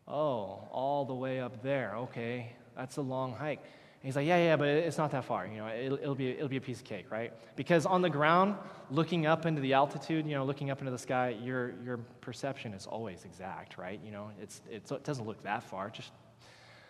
[0.09, 1.95] oh, all the way up there.
[1.97, 3.63] Okay, that's a long hike
[4.07, 5.47] he's like, yeah, yeah, but it's not that far.
[5.47, 7.33] You know, it'll, it'll, be, it'll be a piece of cake, right?
[7.57, 8.55] Because on the ground,
[8.91, 12.73] looking up into the altitude, you know, looking up into the sky, your, your perception
[12.73, 14.01] is always exact, right?
[14.05, 15.91] You know, it's, it's, it doesn't look that far.
[15.91, 16.13] Just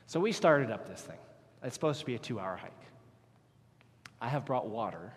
[0.06, 1.16] So we started up this thing.
[1.62, 2.72] It's supposed to be a two hour hike.
[4.20, 5.12] I have brought water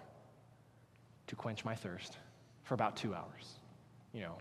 [1.28, 2.18] to quench my thirst
[2.64, 3.60] for about two hours.
[4.14, 4.38] You know,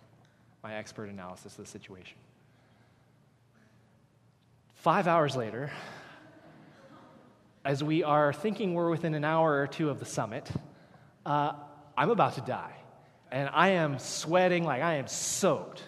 [0.62, 2.16] my expert analysis of the situation.
[4.74, 5.70] Five hours later,
[7.68, 10.50] as we are thinking we're within an hour or two of the summit,
[11.26, 11.52] uh,
[11.98, 12.74] I'm about to die.
[13.30, 15.82] And I am sweating like I am soaked.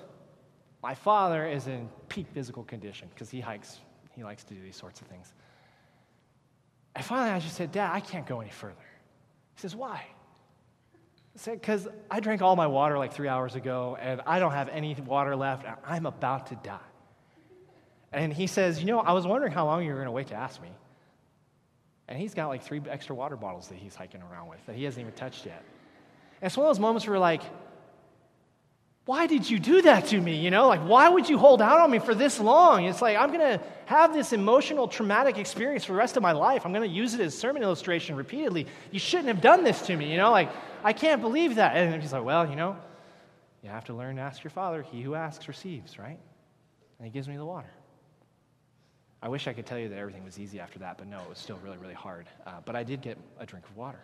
[0.82, 3.78] My father is in peak physical condition because he hikes,
[4.14, 5.32] he likes to do these sorts of things.
[6.94, 8.74] And finally, I just said, Dad, I can't go any further.
[9.54, 10.04] He says, Why?
[10.04, 14.52] I said, Because I drank all my water like three hours ago, and I don't
[14.52, 16.78] have any water left, and I'm about to die.
[18.12, 20.26] And he says, You know, I was wondering how long you were going to wait
[20.26, 20.68] to ask me.
[22.10, 24.84] And he's got like three extra water bottles that he's hiking around with that he
[24.84, 25.62] hasn't even touched yet.
[26.42, 27.42] And it's one of those moments where we're like,
[29.06, 30.36] why did you do that to me?
[30.36, 32.84] You know, like, why would you hold out on me for this long?
[32.84, 36.32] It's like, I'm going to have this emotional, traumatic experience for the rest of my
[36.32, 36.66] life.
[36.66, 38.66] I'm going to use it as sermon illustration repeatedly.
[38.90, 40.10] You shouldn't have done this to me.
[40.10, 40.50] You know, like,
[40.84, 41.76] I can't believe that.
[41.76, 42.76] And he's like, well, you know,
[43.62, 44.82] you have to learn to ask your father.
[44.82, 46.18] He who asks receives, right?
[46.98, 47.70] And he gives me the water.
[49.22, 51.28] I wish I could tell you that everything was easy after that, but no, it
[51.28, 52.26] was still really, really hard.
[52.46, 54.00] Uh, but I did get a drink of water.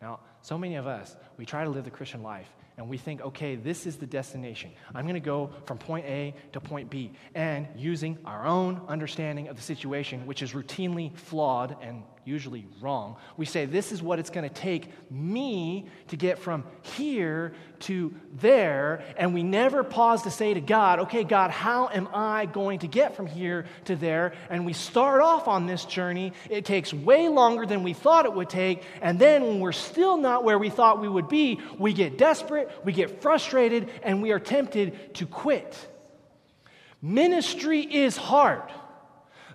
[0.00, 3.22] Now, so many of us, we try to live the Christian life and we think,
[3.22, 4.70] okay, this is the destination.
[4.94, 7.12] I'm going to go from point A to point B.
[7.34, 13.16] And using our own understanding of the situation, which is routinely flawed and usually wrong,
[13.36, 18.12] we say, this is what it's going to take me to get from here to
[18.40, 19.04] there.
[19.16, 22.88] And we never pause to say to God, okay, God, how am I going to
[22.88, 24.32] get from here to there?
[24.50, 26.32] And we start off on this journey.
[26.50, 28.82] It takes way longer than we thought it would take.
[29.00, 32.70] And then when we're still not where we thought we would be, we get desperate,
[32.84, 35.76] we get frustrated, and we are tempted to quit.
[37.00, 38.62] Ministry is hard.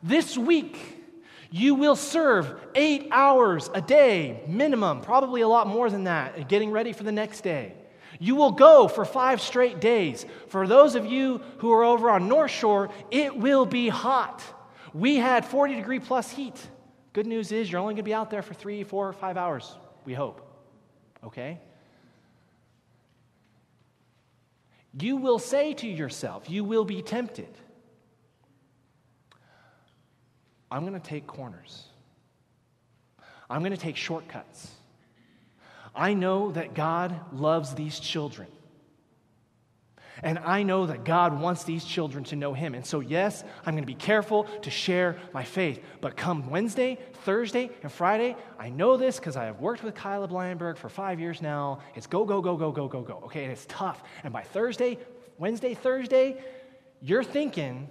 [0.02, 1.01] This week,
[1.52, 6.72] you will serve eight hours a day, minimum, probably a lot more than that, getting
[6.72, 7.76] ready for the next day.
[8.20, 10.26] You will go for five straight days.
[10.48, 14.42] For those of you who are over on North Shore, it will be hot.
[14.94, 16.56] We had 40 degree plus heat.
[17.12, 19.76] Good news is you're only going to be out there for three, four, five hours,
[20.06, 20.48] we hope.
[21.22, 21.60] Okay?
[24.98, 27.50] You will say to yourself, you will be tempted.
[30.72, 31.84] I'm going to take corners.
[33.50, 34.72] I'm going to take shortcuts.
[35.94, 38.48] I know that God loves these children.
[40.24, 42.76] And I know that God wants these children to know Him.
[42.76, 45.84] And so, yes, I'm going to be careful to share my faith.
[46.00, 50.28] But come Wednesday, Thursday, and Friday, I know this because I have worked with Kyla
[50.28, 51.80] Blyenberg for five years now.
[51.96, 53.22] It's go, go, go, go, go, go, go.
[53.26, 54.04] Okay, and it's tough.
[54.24, 55.00] And by Thursday,
[55.38, 56.42] Wednesday, Thursday,
[57.02, 57.90] you're thinking,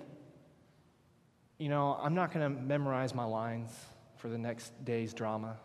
[1.61, 3.71] you know, I'm not going to memorize my lines
[4.17, 5.59] for the next day's drama.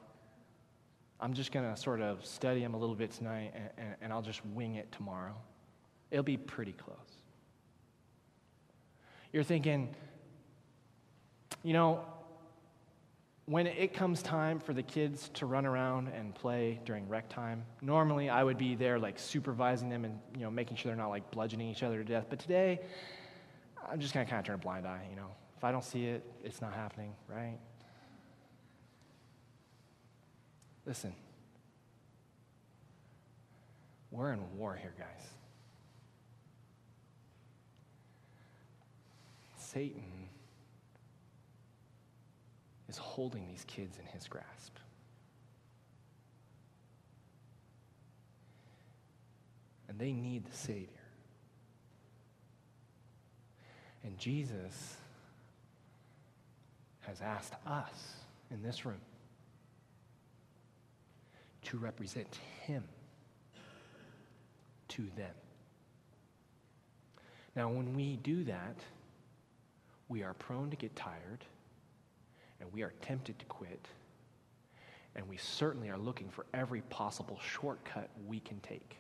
[1.22, 4.14] I'm just going to sort of study them a little bit tonight and, and, and
[4.14, 5.34] I'll just wing it tomorrow.
[6.12, 6.98] It'll be pretty close.
[9.32, 9.96] You're thinking,
[11.64, 12.04] you know,
[13.46, 17.64] when it comes time for the kids to run around and play during rec time,
[17.82, 21.10] normally I would be there like supervising them and you know making sure they're not
[21.10, 22.26] like bludgeoning each other to death.
[22.28, 22.80] But today,
[23.88, 25.06] I'm just gonna kind of turn a blind eye.
[25.12, 27.58] You know, if I don't see it, it's not happening, right?
[30.86, 31.14] Listen,
[34.12, 35.30] we're in war here, guys.
[39.58, 40.04] Satan
[42.88, 44.78] is holding these kids in his grasp.
[49.90, 50.88] And they need the Savior.
[54.04, 54.98] And Jesus
[57.08, 58.16] has asked us
[58.52, 59.02] in this room
[61.64, 62.84] to represent Him
[64.90, 65.34] to them.
[67.56, 68.76] Now, when we do that,
[70.10, 71.46] we are prone to get tired
[72.60, 73.88] and we are tempted to quit.
[75.16, 78.98] And we certainly are looking for every possible shortcut we can take,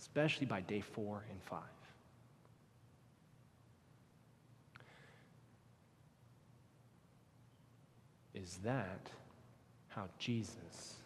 [0.00, 1.75] especially by day four and five.
[8.36, 9.10] Is that
[9.88, 10.96] how Jesus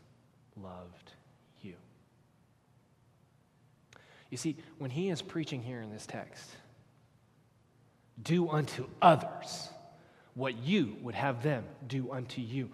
[0.60, 1.12] loved
[1.62, 1.74] you?
[4.30, 6.50] You see, when he is preaching here in this text,
[8.22, 9.68] do unto others
[10.34, 12.68] what you would have them do unto you.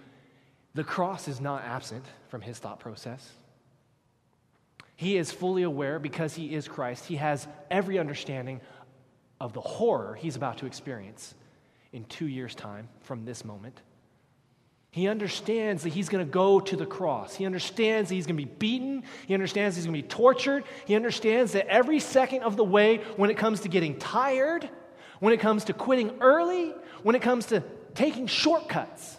[0.74, 3.30] The cross is not absent from his thought process.
[4.96, 7.04] He is fully aware because he is Christ.
[7.04, 8.62] He has every understanding
[9.38, 11.34] of the horror he's about to experience
[11.92, 13.82] in two years' time from this moment.
[14.96, 17.34] He understands that he's going to go to the cross.
[17.34, 19.02] He understands that he's going to be beaten.
[19.26, 20.64] He understands he's going to be tortured.
[20.86, 24.66] He understands that every second of the way, when it comes to getting tired,
[25.20, 26.72] when it comes to quitting early,
[27.02, 27.62] when it comes to
[27.94, 29.18] taking shortcuts.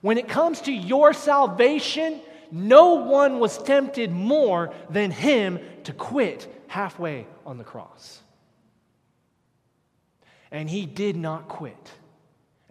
[0.00, 2.20] When it comes to your salvation,
[2.50, 8.20] no one was tempted more than him to quit halfway on the cross.
[10.50, 11.92] And he did not quit,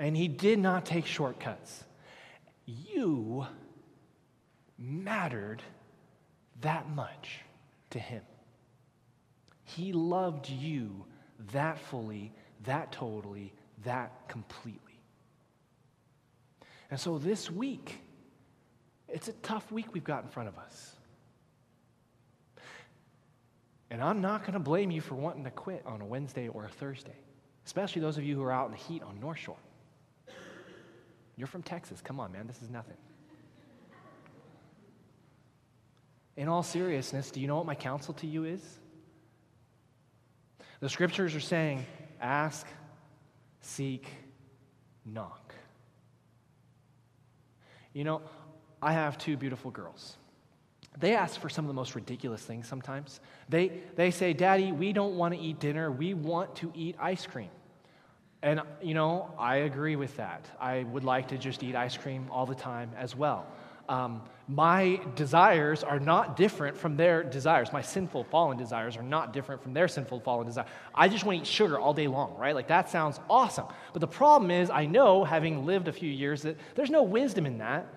[0.04, 1.86] and he did not take shortcuts.
[2.66, 3.48] You
[4.78, 5.64] mattered
[6.60, 7.40] that much
[7.92, 8.22] to him.
[9.64, 11.06] He loved you
[11.54, 12.34] that fully,
[12.66, 13.54] that totally,
[13.86, 15.00] that completely.
[16.92, 18.02] And so this week,
[19.08, 20.98] it's a tough week we've got in front of us.
[23.90, 26.66] And I'm not going to blame you for wanting to quit on a Wednesday or
[26.66, 27.16] a Thursday,
[27.66, 29.56] especially those of you who are out in the heat on North Shore.
[31.36, 32.02] You're from Texas.
[32.02, 32.48] Come on, man.
[32.48, 32.98] This is nothing.
[36.36, 38.62] In all seriousness, do you know what my counsel to you is?
[40.80, 41.86] The scriptures are saying
[42.20, 42.66] ask,
[43.62, 44.08] seek,
[45.06, 45.54] knock.
[47.94, 48.22] You know,
[48.82, 50.18] I have two beautiful girls.
[51.00, 53.20] They ask for some of the most ridiculous things sometimes.
[53.50, 57.26] They, they say, Daddy, we don't want to eat dinner, we want to eat ice
[57.26, 57.50] cream.
[58.44, 60.46] And, you know, I agree with that.
[60.60, 63.48] I would like to just eat ice cream all the time as well.
[63.88, 67.72] Um, my desires are not different from their desires.
[67.72, 70.68] My sinful, fallen desires are not different from their sinful, fallen desires.
[70.94, 72.54] I just want to eat sugar all day long, right?
[72.54, 73.68] Like that sounds awesome.
[73.94, 77.46] But the problem is, I know, having lived a few years, that there's no wisdom
[77.46, 77.88] in that.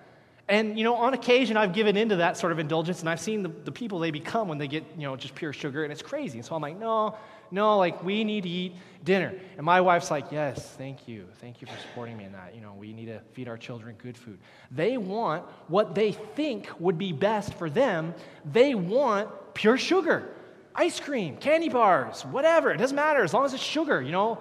[0.49, 3.43] And, you know, on occasion, I've given into that sort of indulgence, and I've seen
[3.43, 6.01] the, the people they become when they get, you know, just pure sugar, and it's
[6.01, 6.37] crazy.
[6.37, 7.17] And so I'm like, no,
[7.51, 9.33] no, like we need to eat dinner.
[9.55, 11.25] And my wife's like, yes, thank you.
[11.39, 12.53] Thank you for supporting me in that.
[12.55, 14.37] You know, we need to feed our children good food.
[14.71, 18.13] They want what they think would be best for them.
[18.45, 20.29] They want pure sugar,
[20.75, 22.71] ice cream, candy bars, whatever.
[22.71, 24.39] It doesn't matter as long as it's sugar, you know.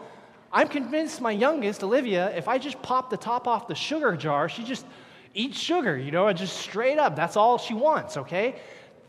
[0.52, 4.48] I'm convinced my youngest, Olivia, if I just pop the top off the sugar jar,
[4.48, 4.86] she just
[5.34, 7.14] eats sugar, you know, just straight up.
[7.14, 8.56] That's all she wants, okay?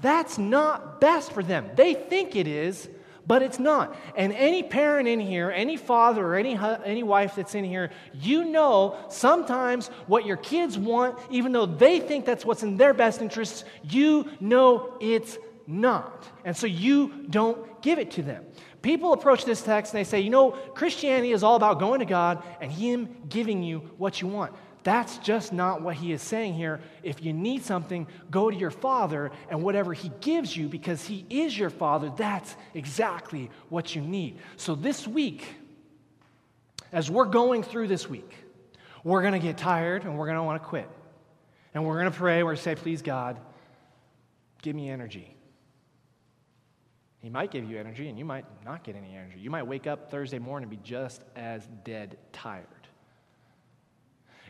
[0.02, 1.70] That's not best for them.
[1.76, 2.90] They think it is,
[3.28, 3.96] but it's not.
[4.16, 8.46] And any parent in here, any father or any, any wife that's in here, you
[8.46, 13.22] know sometimes what your kids want, even though they think that's what's in their best
[13.22, 16.26] interests, you know it's not.
[16.46, 18.46] And so you don't give it to them.
[18.82, 22.06] People approach this text and they say, you know, Christianity is all about going to
[22.06, 24.54] God and Him giving you what you want.
[24.88, 26.80] That's just not what he is saying here.
[27.04, 31.26] If you need something, go to your father, and whatever he gives you, because he
[31.30, 34.38] is your father, that's exactly what you need.
[34.56, 35.46] So this week,
[36.94, 38.34] as we're going through this week,
[39.04, 40.88] we're going to get tired and we're going to want to quit.
[41.74, 43.42] And we're going to pray, we're going to say, please, God,
[44.62, 45.36] give me energy.
[47.20, 49.38] He might give you energy, and you might not get any energy.
[49.38, 52.68] You might wake up Thursday morning and be just as dead tired.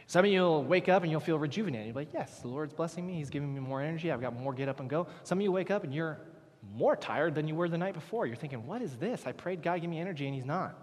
[0.07, 1.87] Some of you will wake up and you'll feel rejuvenated.
[1.87, 3.15] You'll be like, yes, the Lord's blessing me.
[3.15, 4.09] He's giving me more energy.
[4.09, 5.07] I've got more get up and go.
[5.23, 6.17] Some of you wake up and you're
[6.75, 8.25] more tired than you were the night before.
[8.25, 9.23] You're thinking, what is this?
[9.25, 10.77] I prayed God give me energy and He's not.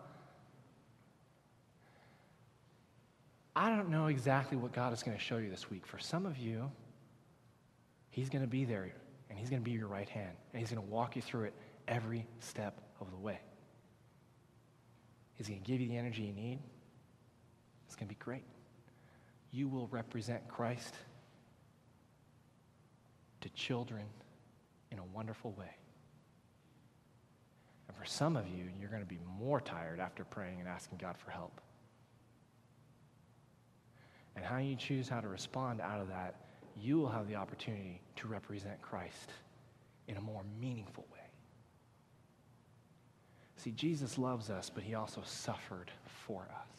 [3.57, 5.87] I don't know exactly what God is going to show you this week.
[5.87, 6.71] For some of you,
[8.11, 8.93] He's going to be there
[9.31, 11.45] and He's going to be your right hand and He's going to walk you through
[11.45, 11.55] it
[11.89, 13.39] every step of the way.
[15.35, 16.59] He's going to give you the energy you need.
[17.87, 18.45] It's going to be great.
[19.55, 20.97] You will represent Christ
[23.41, 24.03] to children
[24.91, 25.71] in a wonderful way.
[27.87, 30.99] And for some of you, you're going to be more tired after praying and asking
[30.99, 31.61] God for help.
[34.35, 36.35] And how you choose how to respond out of that,
[36.77, 39.31] you will have the opportunity to represent Christ
[40.09, 41.21] in a more meaningful way.
[43.59, 45.93] See, Jesus loves us, but he also suffered
[46.27, 46.74] for us.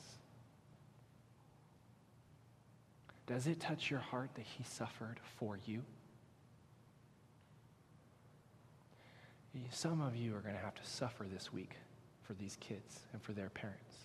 [3.28, 5.82] Does it touch your heart that he suffered for you?
[9.72, 11.76] Some of you are going to have to suffer this week
[12.24, 13.96] for these kids and for their parents.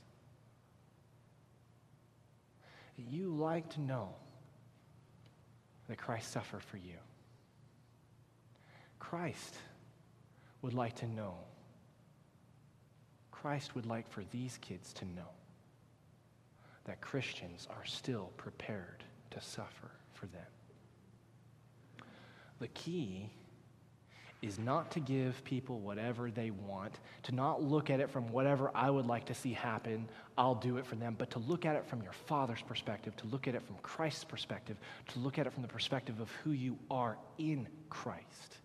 [2.97, 4.15] You like to know
[5.89, 6.97] that Christ suffered for you.
[8.99, 9.57] Christ
[10.63, 11.35] would like to know.
[13.33, 15.31] Christ would like for these kids to know
[16.85, 20.43] that Christians are still prepared to suffer for them.
[22.61, 23.31] The key
[24.43, 28.71] is not to give people whatever they want, to not look at it from whatever
[28.75, 30.09] I would like to see happen,
[30.39, 33.27] I'll do it for them, but to look at it from your Father's perspective, to
[33.27, 34.79] look at it from Christ's perspective,
[35.09, 38.57] to look at it from the perspective of who you are in Christ.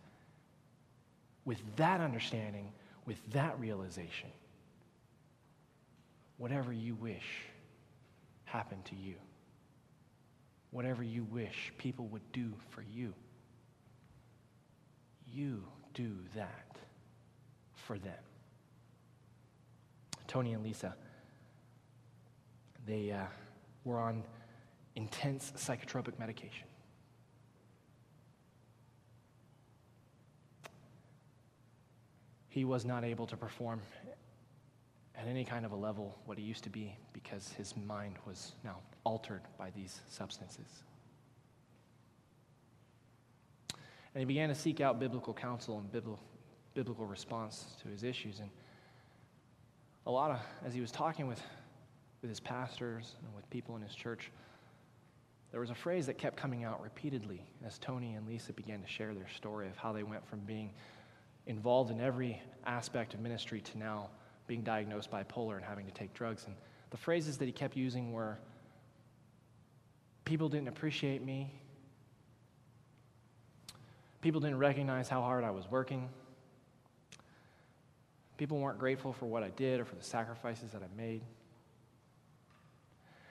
[1.43, 2.71] With that understanding,
[3.05, 4.29] with that realization,
[6.37, 7.43] whatever you wish
[8.45, 9.15] happen to you,
[10.75, 13.13] whatever you wish people would do for you
[15.35, 15.63] you
[15.93, 16.77] do that
[17.73, 18.13] for them.
[20.27, 20.95] Tony and Lisa,
[22.85, 23.25] they uh,
[23.83, 24.23] were on
[24.95, 26.67] intense psychotropic medication.
[32.49, 33.81] He was not able to perform
[35.17, 38.53] at any kind of a level what he used to be because his mind was
[38.63, 40.83] now altered by these substances.
[44.13, 45.91] And he began to seek out biblical counsel and
[46.73, 48.39] biblical response to his issues.
[48.39, 48.49] And
[50.05, 51.41] a lot of, as he was talking with,
[52.21, 54.31] with his pastors and with people in his church,
[55.51, 58.87] there was a phrase that kept coming out repeatedly as Tony and Lisa began to
[58.87, 60.71] share their story of how they went from being
[61.47, 64.09] involved in every aspect of ministry to now
[64.47, 66.45] being diagnosed bipolar and having to take drugs.
[66.45, 66.55] And
[66.89, 68.37] the phrases that he kept using were
[70.25, 71.53] people didn't appreciate me,
[74.25, 76.09] People didn't recognize how hard I was working.
[78.37, 81.21] People weren't grateful for what I did or for the sacrifices that I made.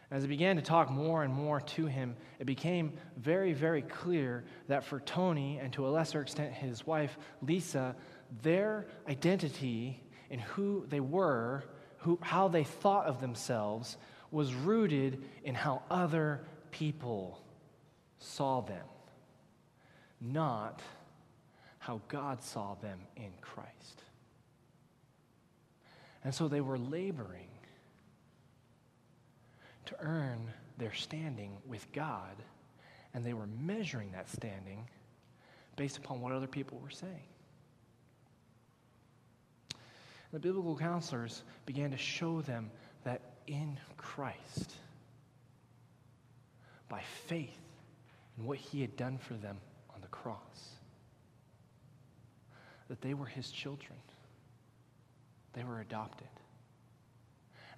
[0.08, 4.44] As I began to talk more and more to him, it became very, very clear
[4.68, 7.96] that for Tony and to a lesser extent his wife, Lisa,
[8.42, 11.64] their identity and who they were,
[11.96, 13.96] who, how they thought of themselves,
[14.30, 17.40] was rooted in how other people
[18.18, 18.84] saw them
[20.20, 20.82] not
[21.78, 24.02] how God saw them in Christ.
[26.24, 27.48] And so they were laboring
[29.86, 32.42] to earn their standing with God,
[33.12, 34.88] and they were measuring that standing
[35.76, 37.28] based upon what other people were saying.
[40.32, 42.72] The biblical counselors began to show them
[43.04, 44.74] that in Christ,
[46.88, 47.58] by faith
[48.38, 49.58] in what he had done for them
[49.94, 50.70] on the cross.
[52.88, 53.98] That they were his children,
[55.52, 56.28] they were adopted.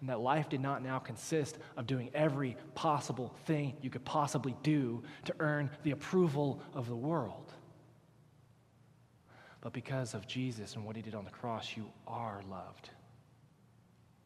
[0.01, 4.55] And that life did not now consist of doing every possible thing you could possibly
[4.63, 7.55] do to earn the approval of the world.
[9.63, 12.91] But because of Jesus and what he did on the cross, you are loved.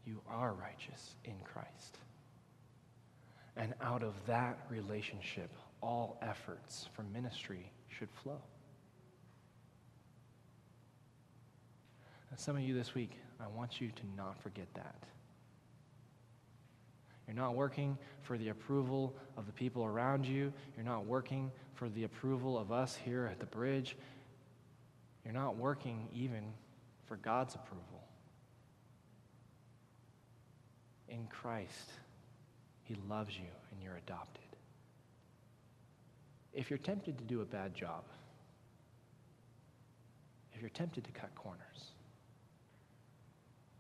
[0.05, 1.99] You are righteous in Christ.
[3.61, 5.51] And out of that relationship,
[5.83, 8.41] all efforts for ministry should flow.
[12.31, 15.05] And some of you this week, I want you to not forget that.
[17.27, 20.55] You're not working for the approval of the people around you.
[20.75, 23.95] You're not working for the approval of us here at the bridge.
[25.23, 26.45] You're not working even
[27.05, 28.05] for God's approval.
[31.11, 31.91] In Christ,
[32.91, 34.43] He loves you, and you're adopted.
[36.53, 38.03] If you're tempted to do a bad job,
[40.53, 41.93] if you're tempted to cut corners,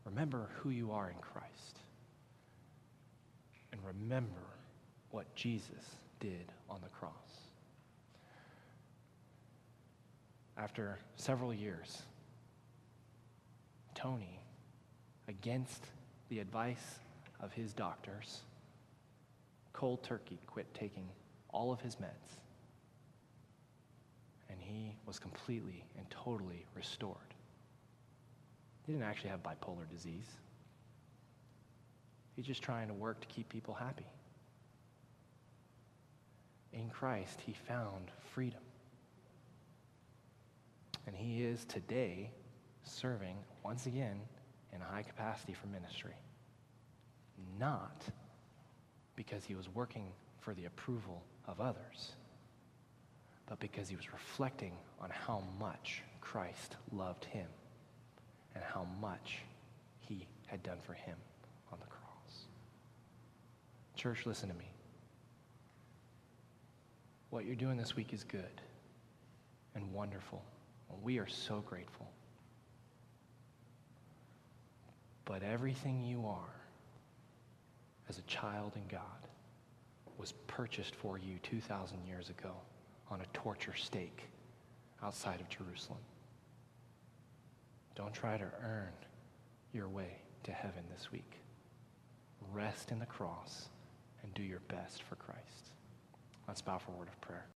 [0.04, 1.80] remember who you are in Christ.
[3.72, 4.46] And remember
[5.10, 7.12] what Jesus did on the cross.
[10.56, 12.02] After several years,
[13.96, 14.38] Tony,
[15.26, 15.82] against
[16.28, 17.00] the advice
[17.40, 18.42] of his doctors,
[19.80, 21.08] cold turkey quit taking
[21.48, 22.36] all of his meds.
[24.50, 27.16] And he was completely and totally restored.
[28.84, 30.26] He didn't actually have bipolar disease.
[32.36, 34.04] He's just trying to work to keep people happy.
[36.74, 38.60] In Christ, he found freedom.
[41.06, 42.32] And he is today
[42.82, 44.20] serving once again
[44.74, 46.16] in a high capacity for ministry.
[47.58, 48.04] Not
[49.26, 50.06] because he was working
[50.38, 52.12] for the approval of others,
[53.46, 57.46] but because he was reflecting on how much Christ loved him
[58.54, 59.40] and how much
[60.08, 61.16] he had done for him
[61.70, 62.46] on the cross.
[63.94, 64.70] Church, listen to me.
[67.28, 68.62] What you're doing this week is good
[69.74, 70.42] and wonderful.
[70.90, 72.08] And we are so grateful.
[75.26, 76.59] But everything you are
[78.10, 79.28] as a child in God
[80.18, 82.50] was purchased for you 2,000 years ago
[83.08, 84.24] on a torture stake
[85.00, 86.00] outside of Jerusalem.
[87.94, 88.92] Don't try to earn
[89.72, 91.36] your way to heaven this week.
[92.52, 93.68] Rest in the cross
[94.24, 95.70] and do your best for Christ.
[96.48, 97.46] Let's bow for a word of prayer.